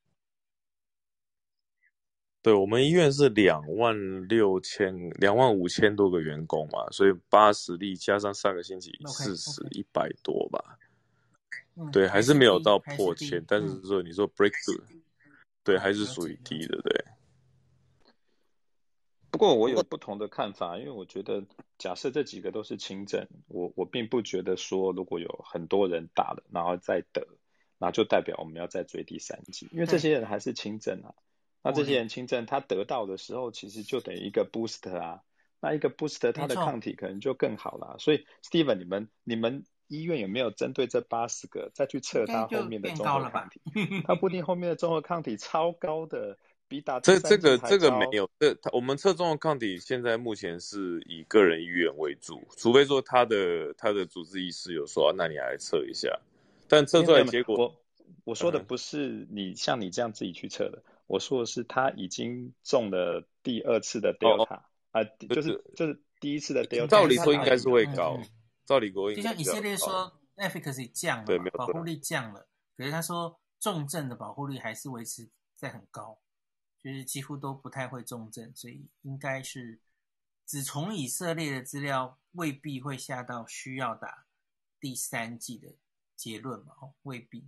[2.42, 10.80] 对，我们医院是两万六千两万五千多个员工嘛，所以八十例加上上个星期四十一百多吧。
[11.92, 15.02] 对，还是没有到破千，但是说你说 breakthrough，
[15.66, 17.06] 对，还是属于低的，对。
[19.40, 21.46] 不过我有不同的看法，因为我觉得，
[21.78, 27.26] 假设这几个都是轻症，我我并不觉得说，如果有很多人打了，然后再得，
[27.78, 31.16] 那就代表我们要再追第三剂，因为这些人还是轻症啊。
[31.64, 35.22] 那这些人轻症，他得到的时候，其实就等于一个 booster 啊，
[35.62, 37.96] 那一个 booster，他的抗体可能就更好了。
[37.98, 39.66] 所以，Steven，你们你们。
[39.92, 43.60] 医院有没有针对这八十个再去测他后面的综合抗体？
[44.06, 46.38] 他不一定后面的综合抗体超高的，
[46.70, 48.30] 比打这这个这个没有。
[48.40, 56.18] 这我们侧重的抗体现在目前是以个人意愿为主，除非说他的他的主治医师有说，那你来测一下。
[56.70, 57.76] 但测出来结果，我
[58.24, 68.22] 我说的不是你像你这样自己去测的，我说的是他已经中了第二次的 Delta 啊，就是就是第一次的 Delta，照理说应该是会高。
[68.68, 76.20] 照理国就像以色列说，efficacy 降了，保护力降了，可是他说重症的保护力还是维持在很高，
[76.84, 79.80] 就是几乎都不太会重症，所以应该是
[80.46, 84.26] 只从以色列的资料未必会下到需要打
[84.80, 85.68] 第三剂的
[86.16, 86.74] 结论嘛？
[86.82, 87.44] 哦，未必。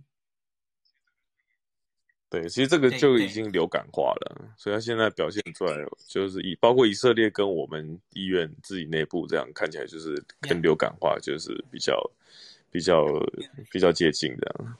[2.28, 12.10] 对，其实这个就已经流感化了，所以他现在表现出来就是以包括以色列跟我们医院自己内部这样看起来，就是跟流感化就是比较
[12.70, 13.04] 比较
[13.70, 14.78] 比较接近这样。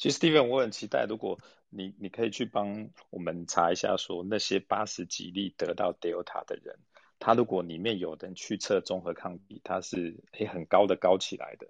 [0.00, 6.78] 其实 Steven，我很期待，如果你你可以去帮我们查一下，说那些八十几例得到 Delta 的人，
[7.18, 11.68] 他如果里面有人去测综合抗体，他是诶很高的高起来的。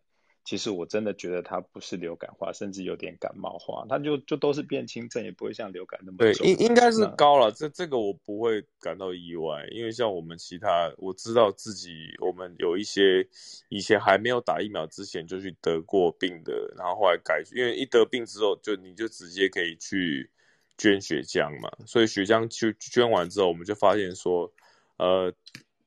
[0.50, 6.44] 其实我真的觉得它不是流感化，甚至有点感冒化，它就就都是变轻症，也不会像流感那么重。
[6.44, 13.24] 对，应应该是高了，这这个我不会感到意外，因为像我们其他，我知道自己我们有一些
[13.68, 20.28] 以前还没有打疫苗之前就去得过病的，然后后来改，因为一得病之后就你就直接可以去
[20.76, 24.52] 捐血浆嘛，所以血浆去捐完之后，我们就发现说，
[24.96, 25.32] 呃。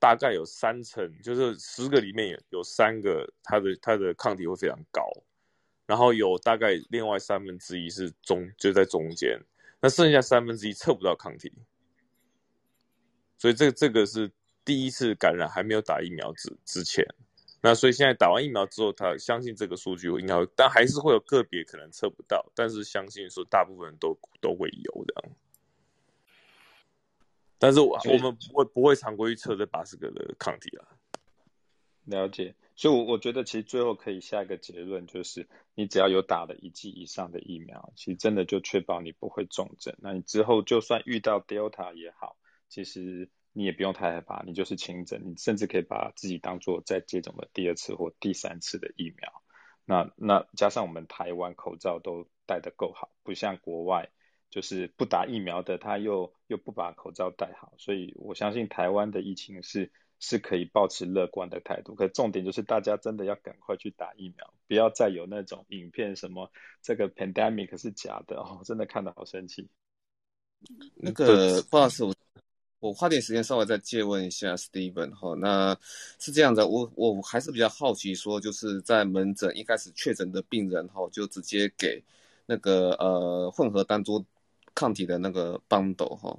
[0.03, 5.09] 大概有三成，就是十个里面有有三个，它的它的抗体会非常高，
[5.85, 9.39] 然后有大概另外三分之一是中就在中间，
[9.79, 11.53] 那剩下三分之一测不到抗体，
[13.37, 14.29] 所以这这个是
[14.65, 17.07] 第一次感染还没有打疫苗之之前，
[17.61, 25.35] 那所以现在打完疫苗之后，他相信这个数据应该会，但还是会有个别可能测不到，但是相信说大部分人都都会有这样。
[27.63, 30.83] 但是我我们不会不会常规测这八十个的抗体啊。
[32.03, 39.95] 了解，所以，我我觉得其实最后可以下一个结论，就是你只要有打了一剂以上的疫苗，其实真的就确保你不会重症。
[39.99, 42.35] 那你之后就算遇到 Delta 也好，
[42.67, 49.31] 其实你也不用太害怕，你就是轻症，你甚至可以把自己当做在接种的第二次或第三次的疫苗。
[49.85, 54.09] 那那加上我们台湾口罩都戴得够好，不像国外。
[54.53, 61.95] 就是不打疫苗的，他又又不把口罩戴好，所以我相信台湾的疫情是是可以保持乐观的态度。
[61.95, 66.51] 可重点就是大家真的要赶快去打疫苗，不要再有那种影片什么
[66.83, 69.67] 这个 pandemic 是假的哦，真的看得好生气。
[71.01, 72.13] 那个不好意思，我
[72.79, 75.75] 我花点时间稍微再借问一下 Steven 哈，那
[76.19, 82.03] 是这样的，我我还是比较好奇，说就是在门诊一开始确诊的病人哈，就直接给
[82.45, 84.23] 那个呃混合单株。
[84.75, 86.37] 抗体的那个 bundle 哈，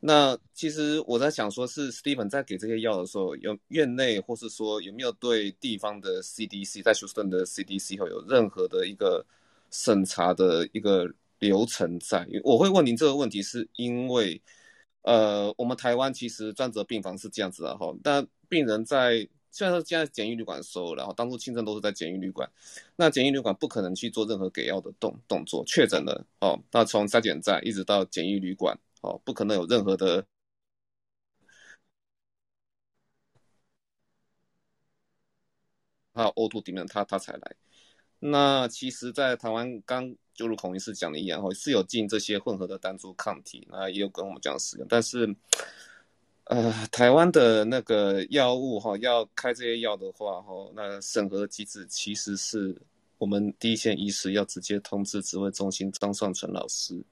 [0.00, 9.24] 那其实我在想说，是 Stephen 在给这些药的时候，有院内或是说有没有对地方的 CDC 在休斯顿的 CDC 会有任何的一个
[9.70, 12.26] 审查的一个流程在？
[12.42, 14.40] 我会问您这个问题，是因为
[15.02, 19.28] 呃，我们台湾其实专责病房是这样子的哈，但病人在。
[19.52, 22.50] 虽然说现在检疫旅馆收，然后当初轻症都是在检疫旅馆，
[22.96, 25.62] 那检疫旅馆不可能去做任何给药的动动作。
[25.66, 30.24] 确诊了哦，那从筛检站一直到检疫旅馆哦，不可能有任何的，
[36.14, 37.56] 还有呕吐底面他他才来。
[38.20, 45.36] 那其实，在台湾刚就如孔医师讲的一样，哦，是有进这些混合的单株抗体，那也有跟我们这样使用，但是。
[46.54, 52.76] 呃，台湾的那个药物哈，要开这些药的话哈，那审核机制其实是
[53.16, 57.02] 我们第一线医师要直接通知指挥中心张尚存老师。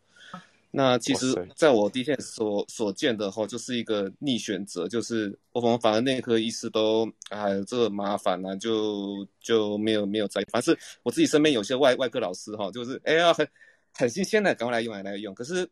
[0.71, 10.45] 那其实在我第一线所所见的话，就是一个逆选择，就是我们反而内科医师都哎这个麻烦啊，就就没有没有在。
[10.53, 13.49] 反正我自己身边有些外外科老师哈，就是哎呀很
[13.95, 15.35] 很新鲜的，赶快来用来来用。
[15.35, 15.67] 可是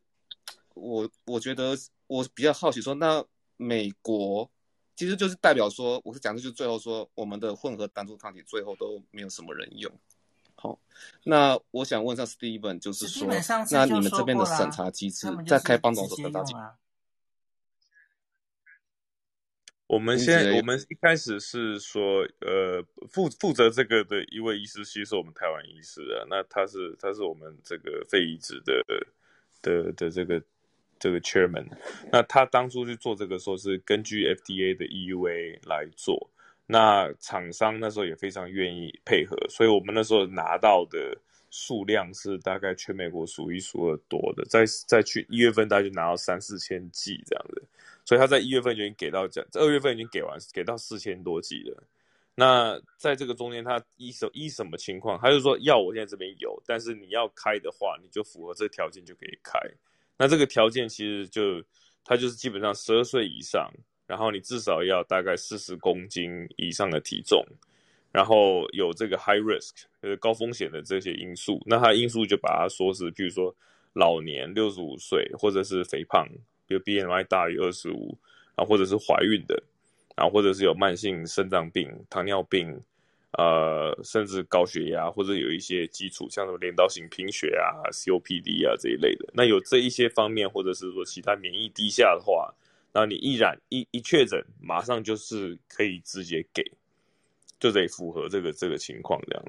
[0.74, 1.76] 我我觉得
[2.06, 3.24] 我比较好奇说那。
[3.58, 4.50] 美国
[4.96, 9.92] 其实就是代表说，我是讲的就是最后说，我们的混合单株抗体最后都没有什么人用。
[10.54, 10.78] 好，
[11.22, 13.28] 那我想问一下 Steven，就是说，
[13.70, 16.54] 那你们这边的审查机制在开帮总的时候得到几？
[19.86, 28.84] 我们现在我们一开始是说，呃，负负责这个的一位医师，其实是我们台湾医师啊，那他是他是我们这个肺移植的
[29.62, 30.42] 的的这个。
[30.98, 31.66] 这个 chairman，
[32.12, 36.30] 那他当初去做这个时候是根据 FDA 的 EUA 来做，
[36.66, 41.16] 那厂商那时候也非常愿意配合，所以我们那时候拿到的
[41.50, 47.62] 数量是大概全美国数一数二多的，在在去一月份大概就拿到三四千剂这样子，
[48.04, 51.82] 所以他在一月份就已经给到这样，二月份已经给完，给到四千多剂了。
[52.34, 55.18] 那在这个中间，他依什依什么情况？
[55.18, 59.58] 他就说药我现在这边有，但是你要开的话，你就符合这条件就可以开。
[60.18, 61.62] 那这个条件其实就，
[62.04, 63.72] 它就是基本上十二岁以上，
[64.06, 67.44] 然后你至少要大概四十公斤以上的体重，
[68.10, 71.62] 然后有这个 high risk，就是高风险的这些因素。
[71.66, 73.54] 那它因素就把它说是，比如说
[73.92, 76.26] 老年六十五岁，或者是肥胖，
[76.66, 78.18] 比如 BMI 大于二十五，
[78.56, 79.62] 啊，或者是怀孕的，
[80.16, 82.80] 啊，或者是有慢性肾脏病、糖尿病，
[83.38, 89.28] 呃，甚至高血压或者有一些基础，像什么镰刀型贫血啊、COPD 啊这一类的。
[89.32, 92.52] 那有这一些方面，或者是说其他免疫低下的话，
[92.92, 96.64] 那你一染一一确诊，马上就是可以直接给，
[97.60, 99.44] 就得符合这个这个情况这样。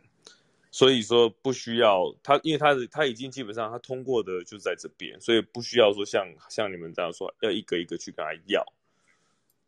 [0.70, 8.64] 所以说不需要他，因为他的他已经基本上他通过的就在这边，所以不需要说像像你们这样说要一个一个去跟他要。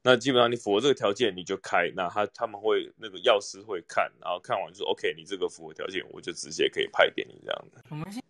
[0.04, 7.84] 那基本上你符合这个条件你就开，那他他们会那个药师会看，然后看完就说 OK，你这个符合条件，我就直接可以派给你这样的。
[7.90, 8.24] 我们先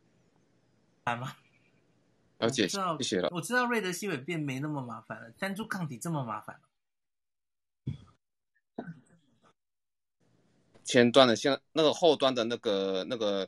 [1.06, 1.36] 来吗？
[2.40, 3.30] 了解，谢谢了。
[3.32, 6.60] 我知道瑞德西韦变没那么麻烦了，单株抗体这么麻烦。
[10.84, 13.48] 前端的，像那个后端的那个、那个、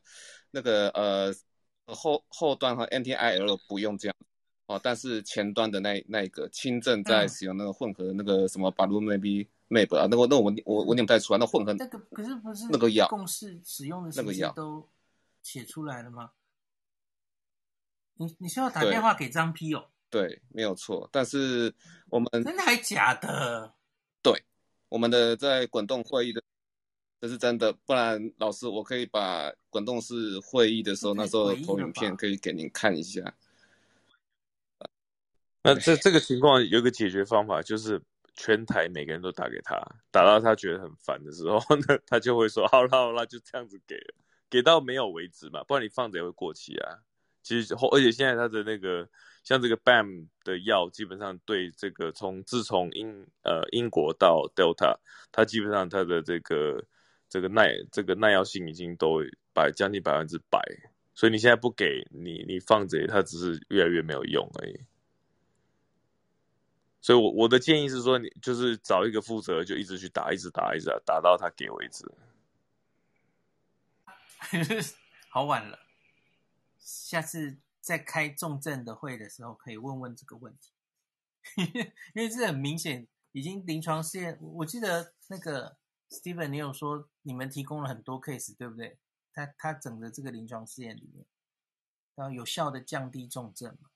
[0.51, 1.33] 那个呃
[1.87, 4.15] 后后端和 NTIL 不用这样
[4.65, 14.87] 哦，但是前端的那那个轻症在使用那个混合那个什么 b a l u m a b e Map 啊，那个那我我我念不太出来，那混合那个可是不是那个药共识使用的那个药都
[15.41, 16.31] 写出来了吗？
[18.15, 19.85] 你你需要打电话给张批哦？
[20.09, 21.73] 对，没有错，但是
[22.09, 23.73] 我们真的还假的？
[24.21, 24.43] 对，
[24.89, 26.41] 我们的在滚动会议的。
[27.19, 33.33] 这是真的，不然老师，我可以把滚动式会议的时候那时候投影片可以给您看一下。
[35.63, 37.99] 那这这个情况有个解决方法，就是
[38.35, 39.75] 全台每个人都打给他，
[40.11, 43.95] 打到他觉得很烦的时候，那他就会说好了好了，就这样子给，
[44.49, 46.99] 给到没有为止嘛，不然你放着也会过期啊。
[47.41, 49.07] 其实而且现在他的那个
[49.43, 54.95] 像这个 BAM 的药，基本上对这个从自从英呃英国到 Delta，
[55.31, 56.83] 它基本上它的这个。
[57.29, 59.23] 这个耐这个耐药性已经都
[59.55, 60.59] 百将近百分之百，
[61.15, 64.79] 所以你现在不给你你放着，它只是越来越没有用而已。
[67.03, 72.09] 所以我，我的建议是说，你就是找一个负责，就一直去打，一直打，一直打，打到他给为止。
[75.29, 75.79] 好晚了，
[76.79, 80.71] 下次在开重症的会的时候，可以问问这个问题，
[82.15, 85.77] 因为这很明显已经临床试验，我记得那个。
[86.09, 88.99] Steven，你有说你们提供了很多 case，对不对？
[89.33, 91.25] 他他整个这个临床试验里面，
[92.13, 93.89] 然后有效的降低重症嘛？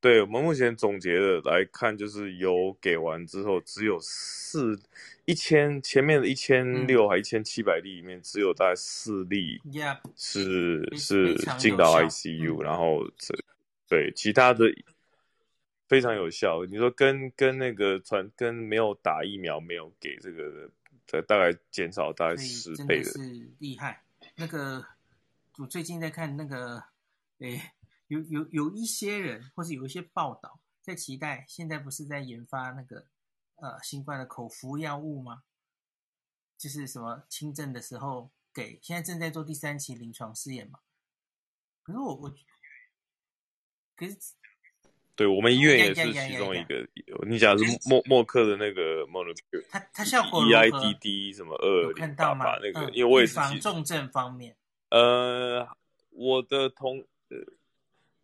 [0.00, 4.80] 对，我们目前总结的来看，就是有给完之后，只有四
[5.24, 9.60] 一千前面的一千六还一千七百例里面，只有大概四例
[10.16, 13.34] 是、嗯、是进到 ICU，、嗯、然后这
[13.88, 14.64] 对其他的。
[15.90, 20.70] 非常有效，你说跟跟那个传跟没有打疫苗没有给这个
[21.08, 23.18] 的大概减少大概十倍的，是
[23.58, 24.00] 厉害。
[24.36, 24.86] 那个
[25.58, 26.80] 我最近在看那个，
[27.40, 27.60] 诶，
[28.10, 33.06] 有有有一些人或是有一些报道在期待，现在不是在研发那个
[33.54, 35.44] 呃新冠的口服药物吗？
[36.58, 40.80] 就是什么轻症的时候给，现在正在做第三期临床试验嘛。
[41.84, 42.34] 可是我我，
[43.94, 44.16] 可是。
[45.16, 46.88] 对，我们医院也是其中一个。
[47.28, 54.56] 你讲的是默默克的那个 Molnupiravir，它它效果 EIDD 什么二零八八那个，因为我也是防重症方面。
[54.88, 55.68] 呃，
[56.08, 57.36] 我的同呃，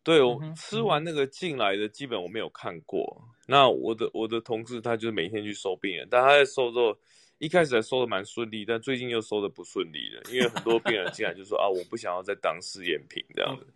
[0.07, 3.20] 对我吃完那个进来的，基本我没有看过。
[3.44, 6.96] 那我的我的同事他就是每天去收病人，但他在收之后，
[7.38, 13.66] 一开始还收的蛮顺利，但最近又收的不顺利了，因为很多病人进来就说 啊，我不想要再当试验品这样子。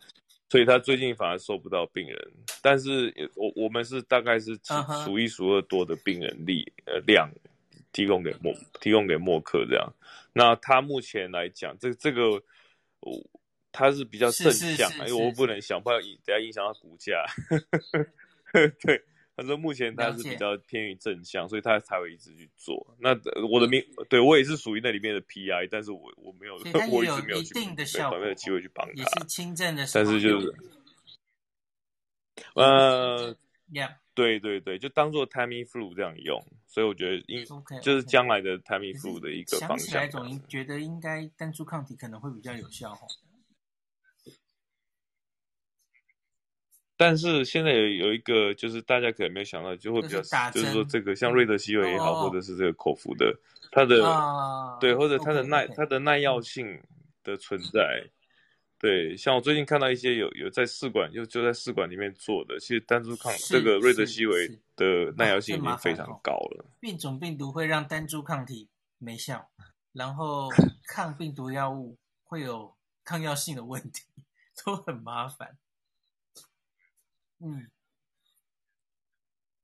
[0.48, 4.56] 所以他最近反而收不到病人，但是我我们是大概是
[5.04, 7.28] 数一数二多的病人力呃量
[7.92, 9.92] 提供给默提供给默克这样，
[10.32, 12.40] 那他目前来讲，这这个
[13.00, 13.20] 我
[13.72, 17.24] 他是比较正向，因为我不能想办法等下影响到股价，
[18.82, 19.04] 对。
[19.36, 22.94] 他说目前它是比较偏于正向，所以他才会一直去做。
[22.98, 23.10] 那
[23.50, 26.56] 我的名，对我也是属于那里面的 PI，但是我我没有，
[26.90, 28.92] 我一直没有去，没有机会去帮他。
[28.92, 30.54] 也是轻症的，但是就是，
[32.54, 33.34] 呃
[33.72, 33.94] ，Yeah.
[34.12, 36.44] 对对对，就当做 Tamiflu 这样用。
[36.66, 37.42] 所以我觉得应
[37.80, 39.78] 就是将来的 Tamiflu 的一个方向。
[39.78, 43.06] 想起来总觉得应该单株抗体可能会比较有效哈。
[47.00, 50.20] 但是现在有有一个，就是大家可能没有想到，就会比较，
[50.50, 53.34] 就是说这个像瑞德西韦也好，或者是这个口服的，
[53.72, 53.96] 它的
[54.78, 56.78] 对，或者它的耐它的耐药性
[57.24, 58.04] 的存在，
[58.78, 66.66] 对，像我最近看到一些有有在试管就就在试管里面做的，其实单株抗这个瑞德西韦的耐药性已经非常高了。
[66.80, 69.48] 变种病毒会让单株抗体没效，
[69.94, 70.50] 然后
[70.86, 74.02] 抗病毒药物会有抗药性的问题，
[74.62, 75.56] 都很麻烦。
[77.42, 77.66] 嗯，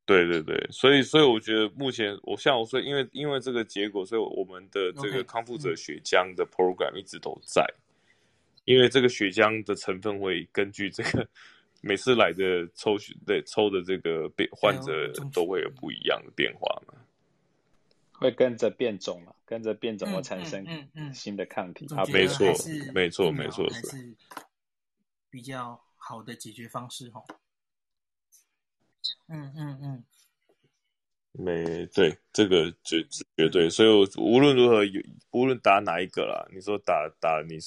[0.07, 7.67] 对对对，所以所以我觉得目前我像我说，因为因为这个结果，所以我们的这个康复者血浆的 program 一直都在，
[8.65, 11.29] 因为这个血浆的成分会根据这个
[11.83, 16.95] 每次来的抽血对抽的这个变患者都会有不一样的变化嘛，
[18.13, 20.65] 会跟着变种嘛，跟着变种而产生
[21.13, 22.47] 新的抗体啊，没错
[22.95, 24.15] 没错没错是。
[25.29, 27.23] 比较好的解决方式哈。
[29.29, 30.05] 嗯嗯嗯，
[31.33, 33.05] 没对，这个绝
[33.37, 35.03] 绝对，所以我无论如何有，
[35.33, 37.59] 无论打哪一个啦，你说打打你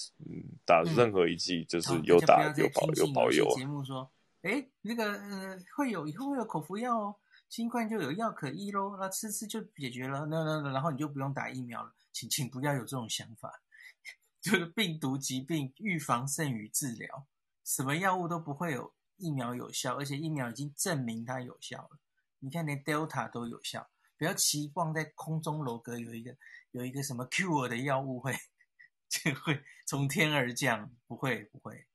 [0.66, 3.46] 打任何一剂，就是有打有保有保佑。
[3.56, 4.10] 节目说，
[4.42, 7.16] 哎，那个呃会有以后会有口服药哦，
[7.50, 13.62] 新冠就有药可医喽，那吃吃就解决了，那那然后你就不用打疫苗了，请请不要有这种想法，
[14.42, 17.28] 就是病毒疾病预防胜于治疗，
[17.66, 18.94] 什么药物都不会有。
[19.20, 22.00] 疫苗有效，而且疫苗已经证明它有效了。
[22.40, 26.36] 你看，连 Delta 都有效，不要期望在空中楼阁有一个
[26.72, 28.34] 有一个什么 cure 的药物会
[29.10, 31.86] 就会从天而降，不会不会。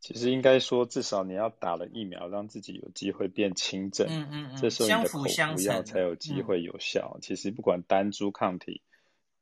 [0.00, 4.06] 其实应该说，至少你要打了疫苗，让自己有机会变轻症。
[4.10, 7.12] 嗯嗯嗯，这时候你的口服药才有机会有效。
[7.16, 8.82] 嗯、其实不管单株抗体。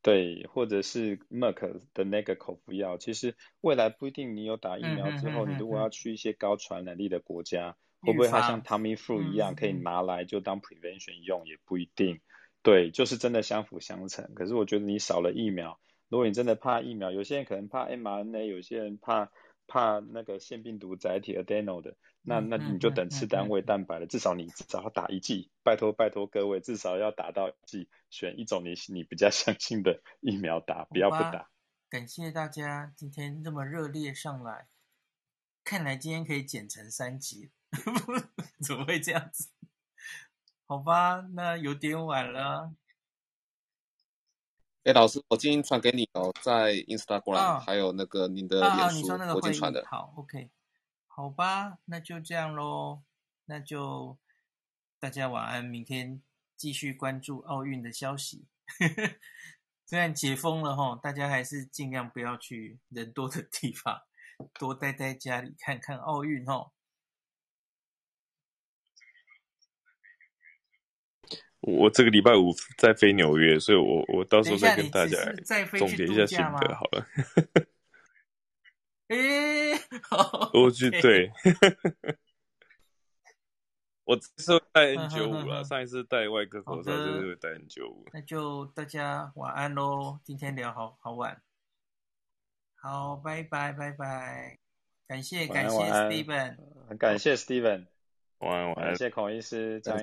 [0.03, 12.21] 对，或者是 Merck 的那个口服药，其实未来不一定你有打疫苗之后，你如果要去一些高传染力的国家，会不会它像 Tamiflu 一样可以拿来就当 prevention 用，也不一定。
[12.63, 14.35] 对，就是真的相辅相成。
[14.35, 15.79] 可是我觉得你少了疫苗，
[16.09, 19.31] 如果你真的怕疫苗，有些人可能怕 mRNA，有些人怕。
[19.71, 24.07] 怕那个腺病毒载体 adeno 的，那那你就等次单位蛋白了。
[24.07, 31.49] 至少你至少要打一剂，拜托拜托各位，至少要打到一剂，选一种你你比较相信的疫苗打，不要不打。
[31.89, 34.67] 感谢大家今天这么热烈上来，
[35.63, 37.53] 看来今天可以剪成三集，
[38.67, 39.51] 怎么会这样子？
[40.67, 42.75] 好吧，那有点晚了。
[44.85, 49.85] 哎，老师，我今天传给你哦，在 Instagram、哦、还有那个您的脸书，哦、你说那个我已经传的。
[49.87, 50.51] 好，OK，
[51.07, 53.03] 好吧，那就这样喽，
[53.45, 54.17] 那就
[54.99, 56.23] 大家晚安，明天
[56.57, 58.47] 继续关注奥运的消息。
[59.85, 64.01] 虽然解封了哈，大家还是尽量不要去人多的地方，
[64.59, 66.73] 多待在家里看看奥运哈。
[71.61, 75.17] 我这个礼拜五在飞纽约，所以我我到时候再跟大家
[75.79, 77.07] 总结一下心得好了。
[79.09, 79.17] 哎，
[80.55, 81.33] 我去对，
[84.05, 88.07] 我这次戴 N 九五了，上一次戴外科口罩就是戴 N 九五。
[88.13, 91.43] 那就大家晚安喽，今天聊好好晚，
[92.77, 94.59] 好，拜拜拜拜，
[95.09, 96.57] 感谢感谢 Steven，
[96.89, 97.87] 很感谢 Steven，
[98.39, 99.81] 晚安晚安，感谢孔医师。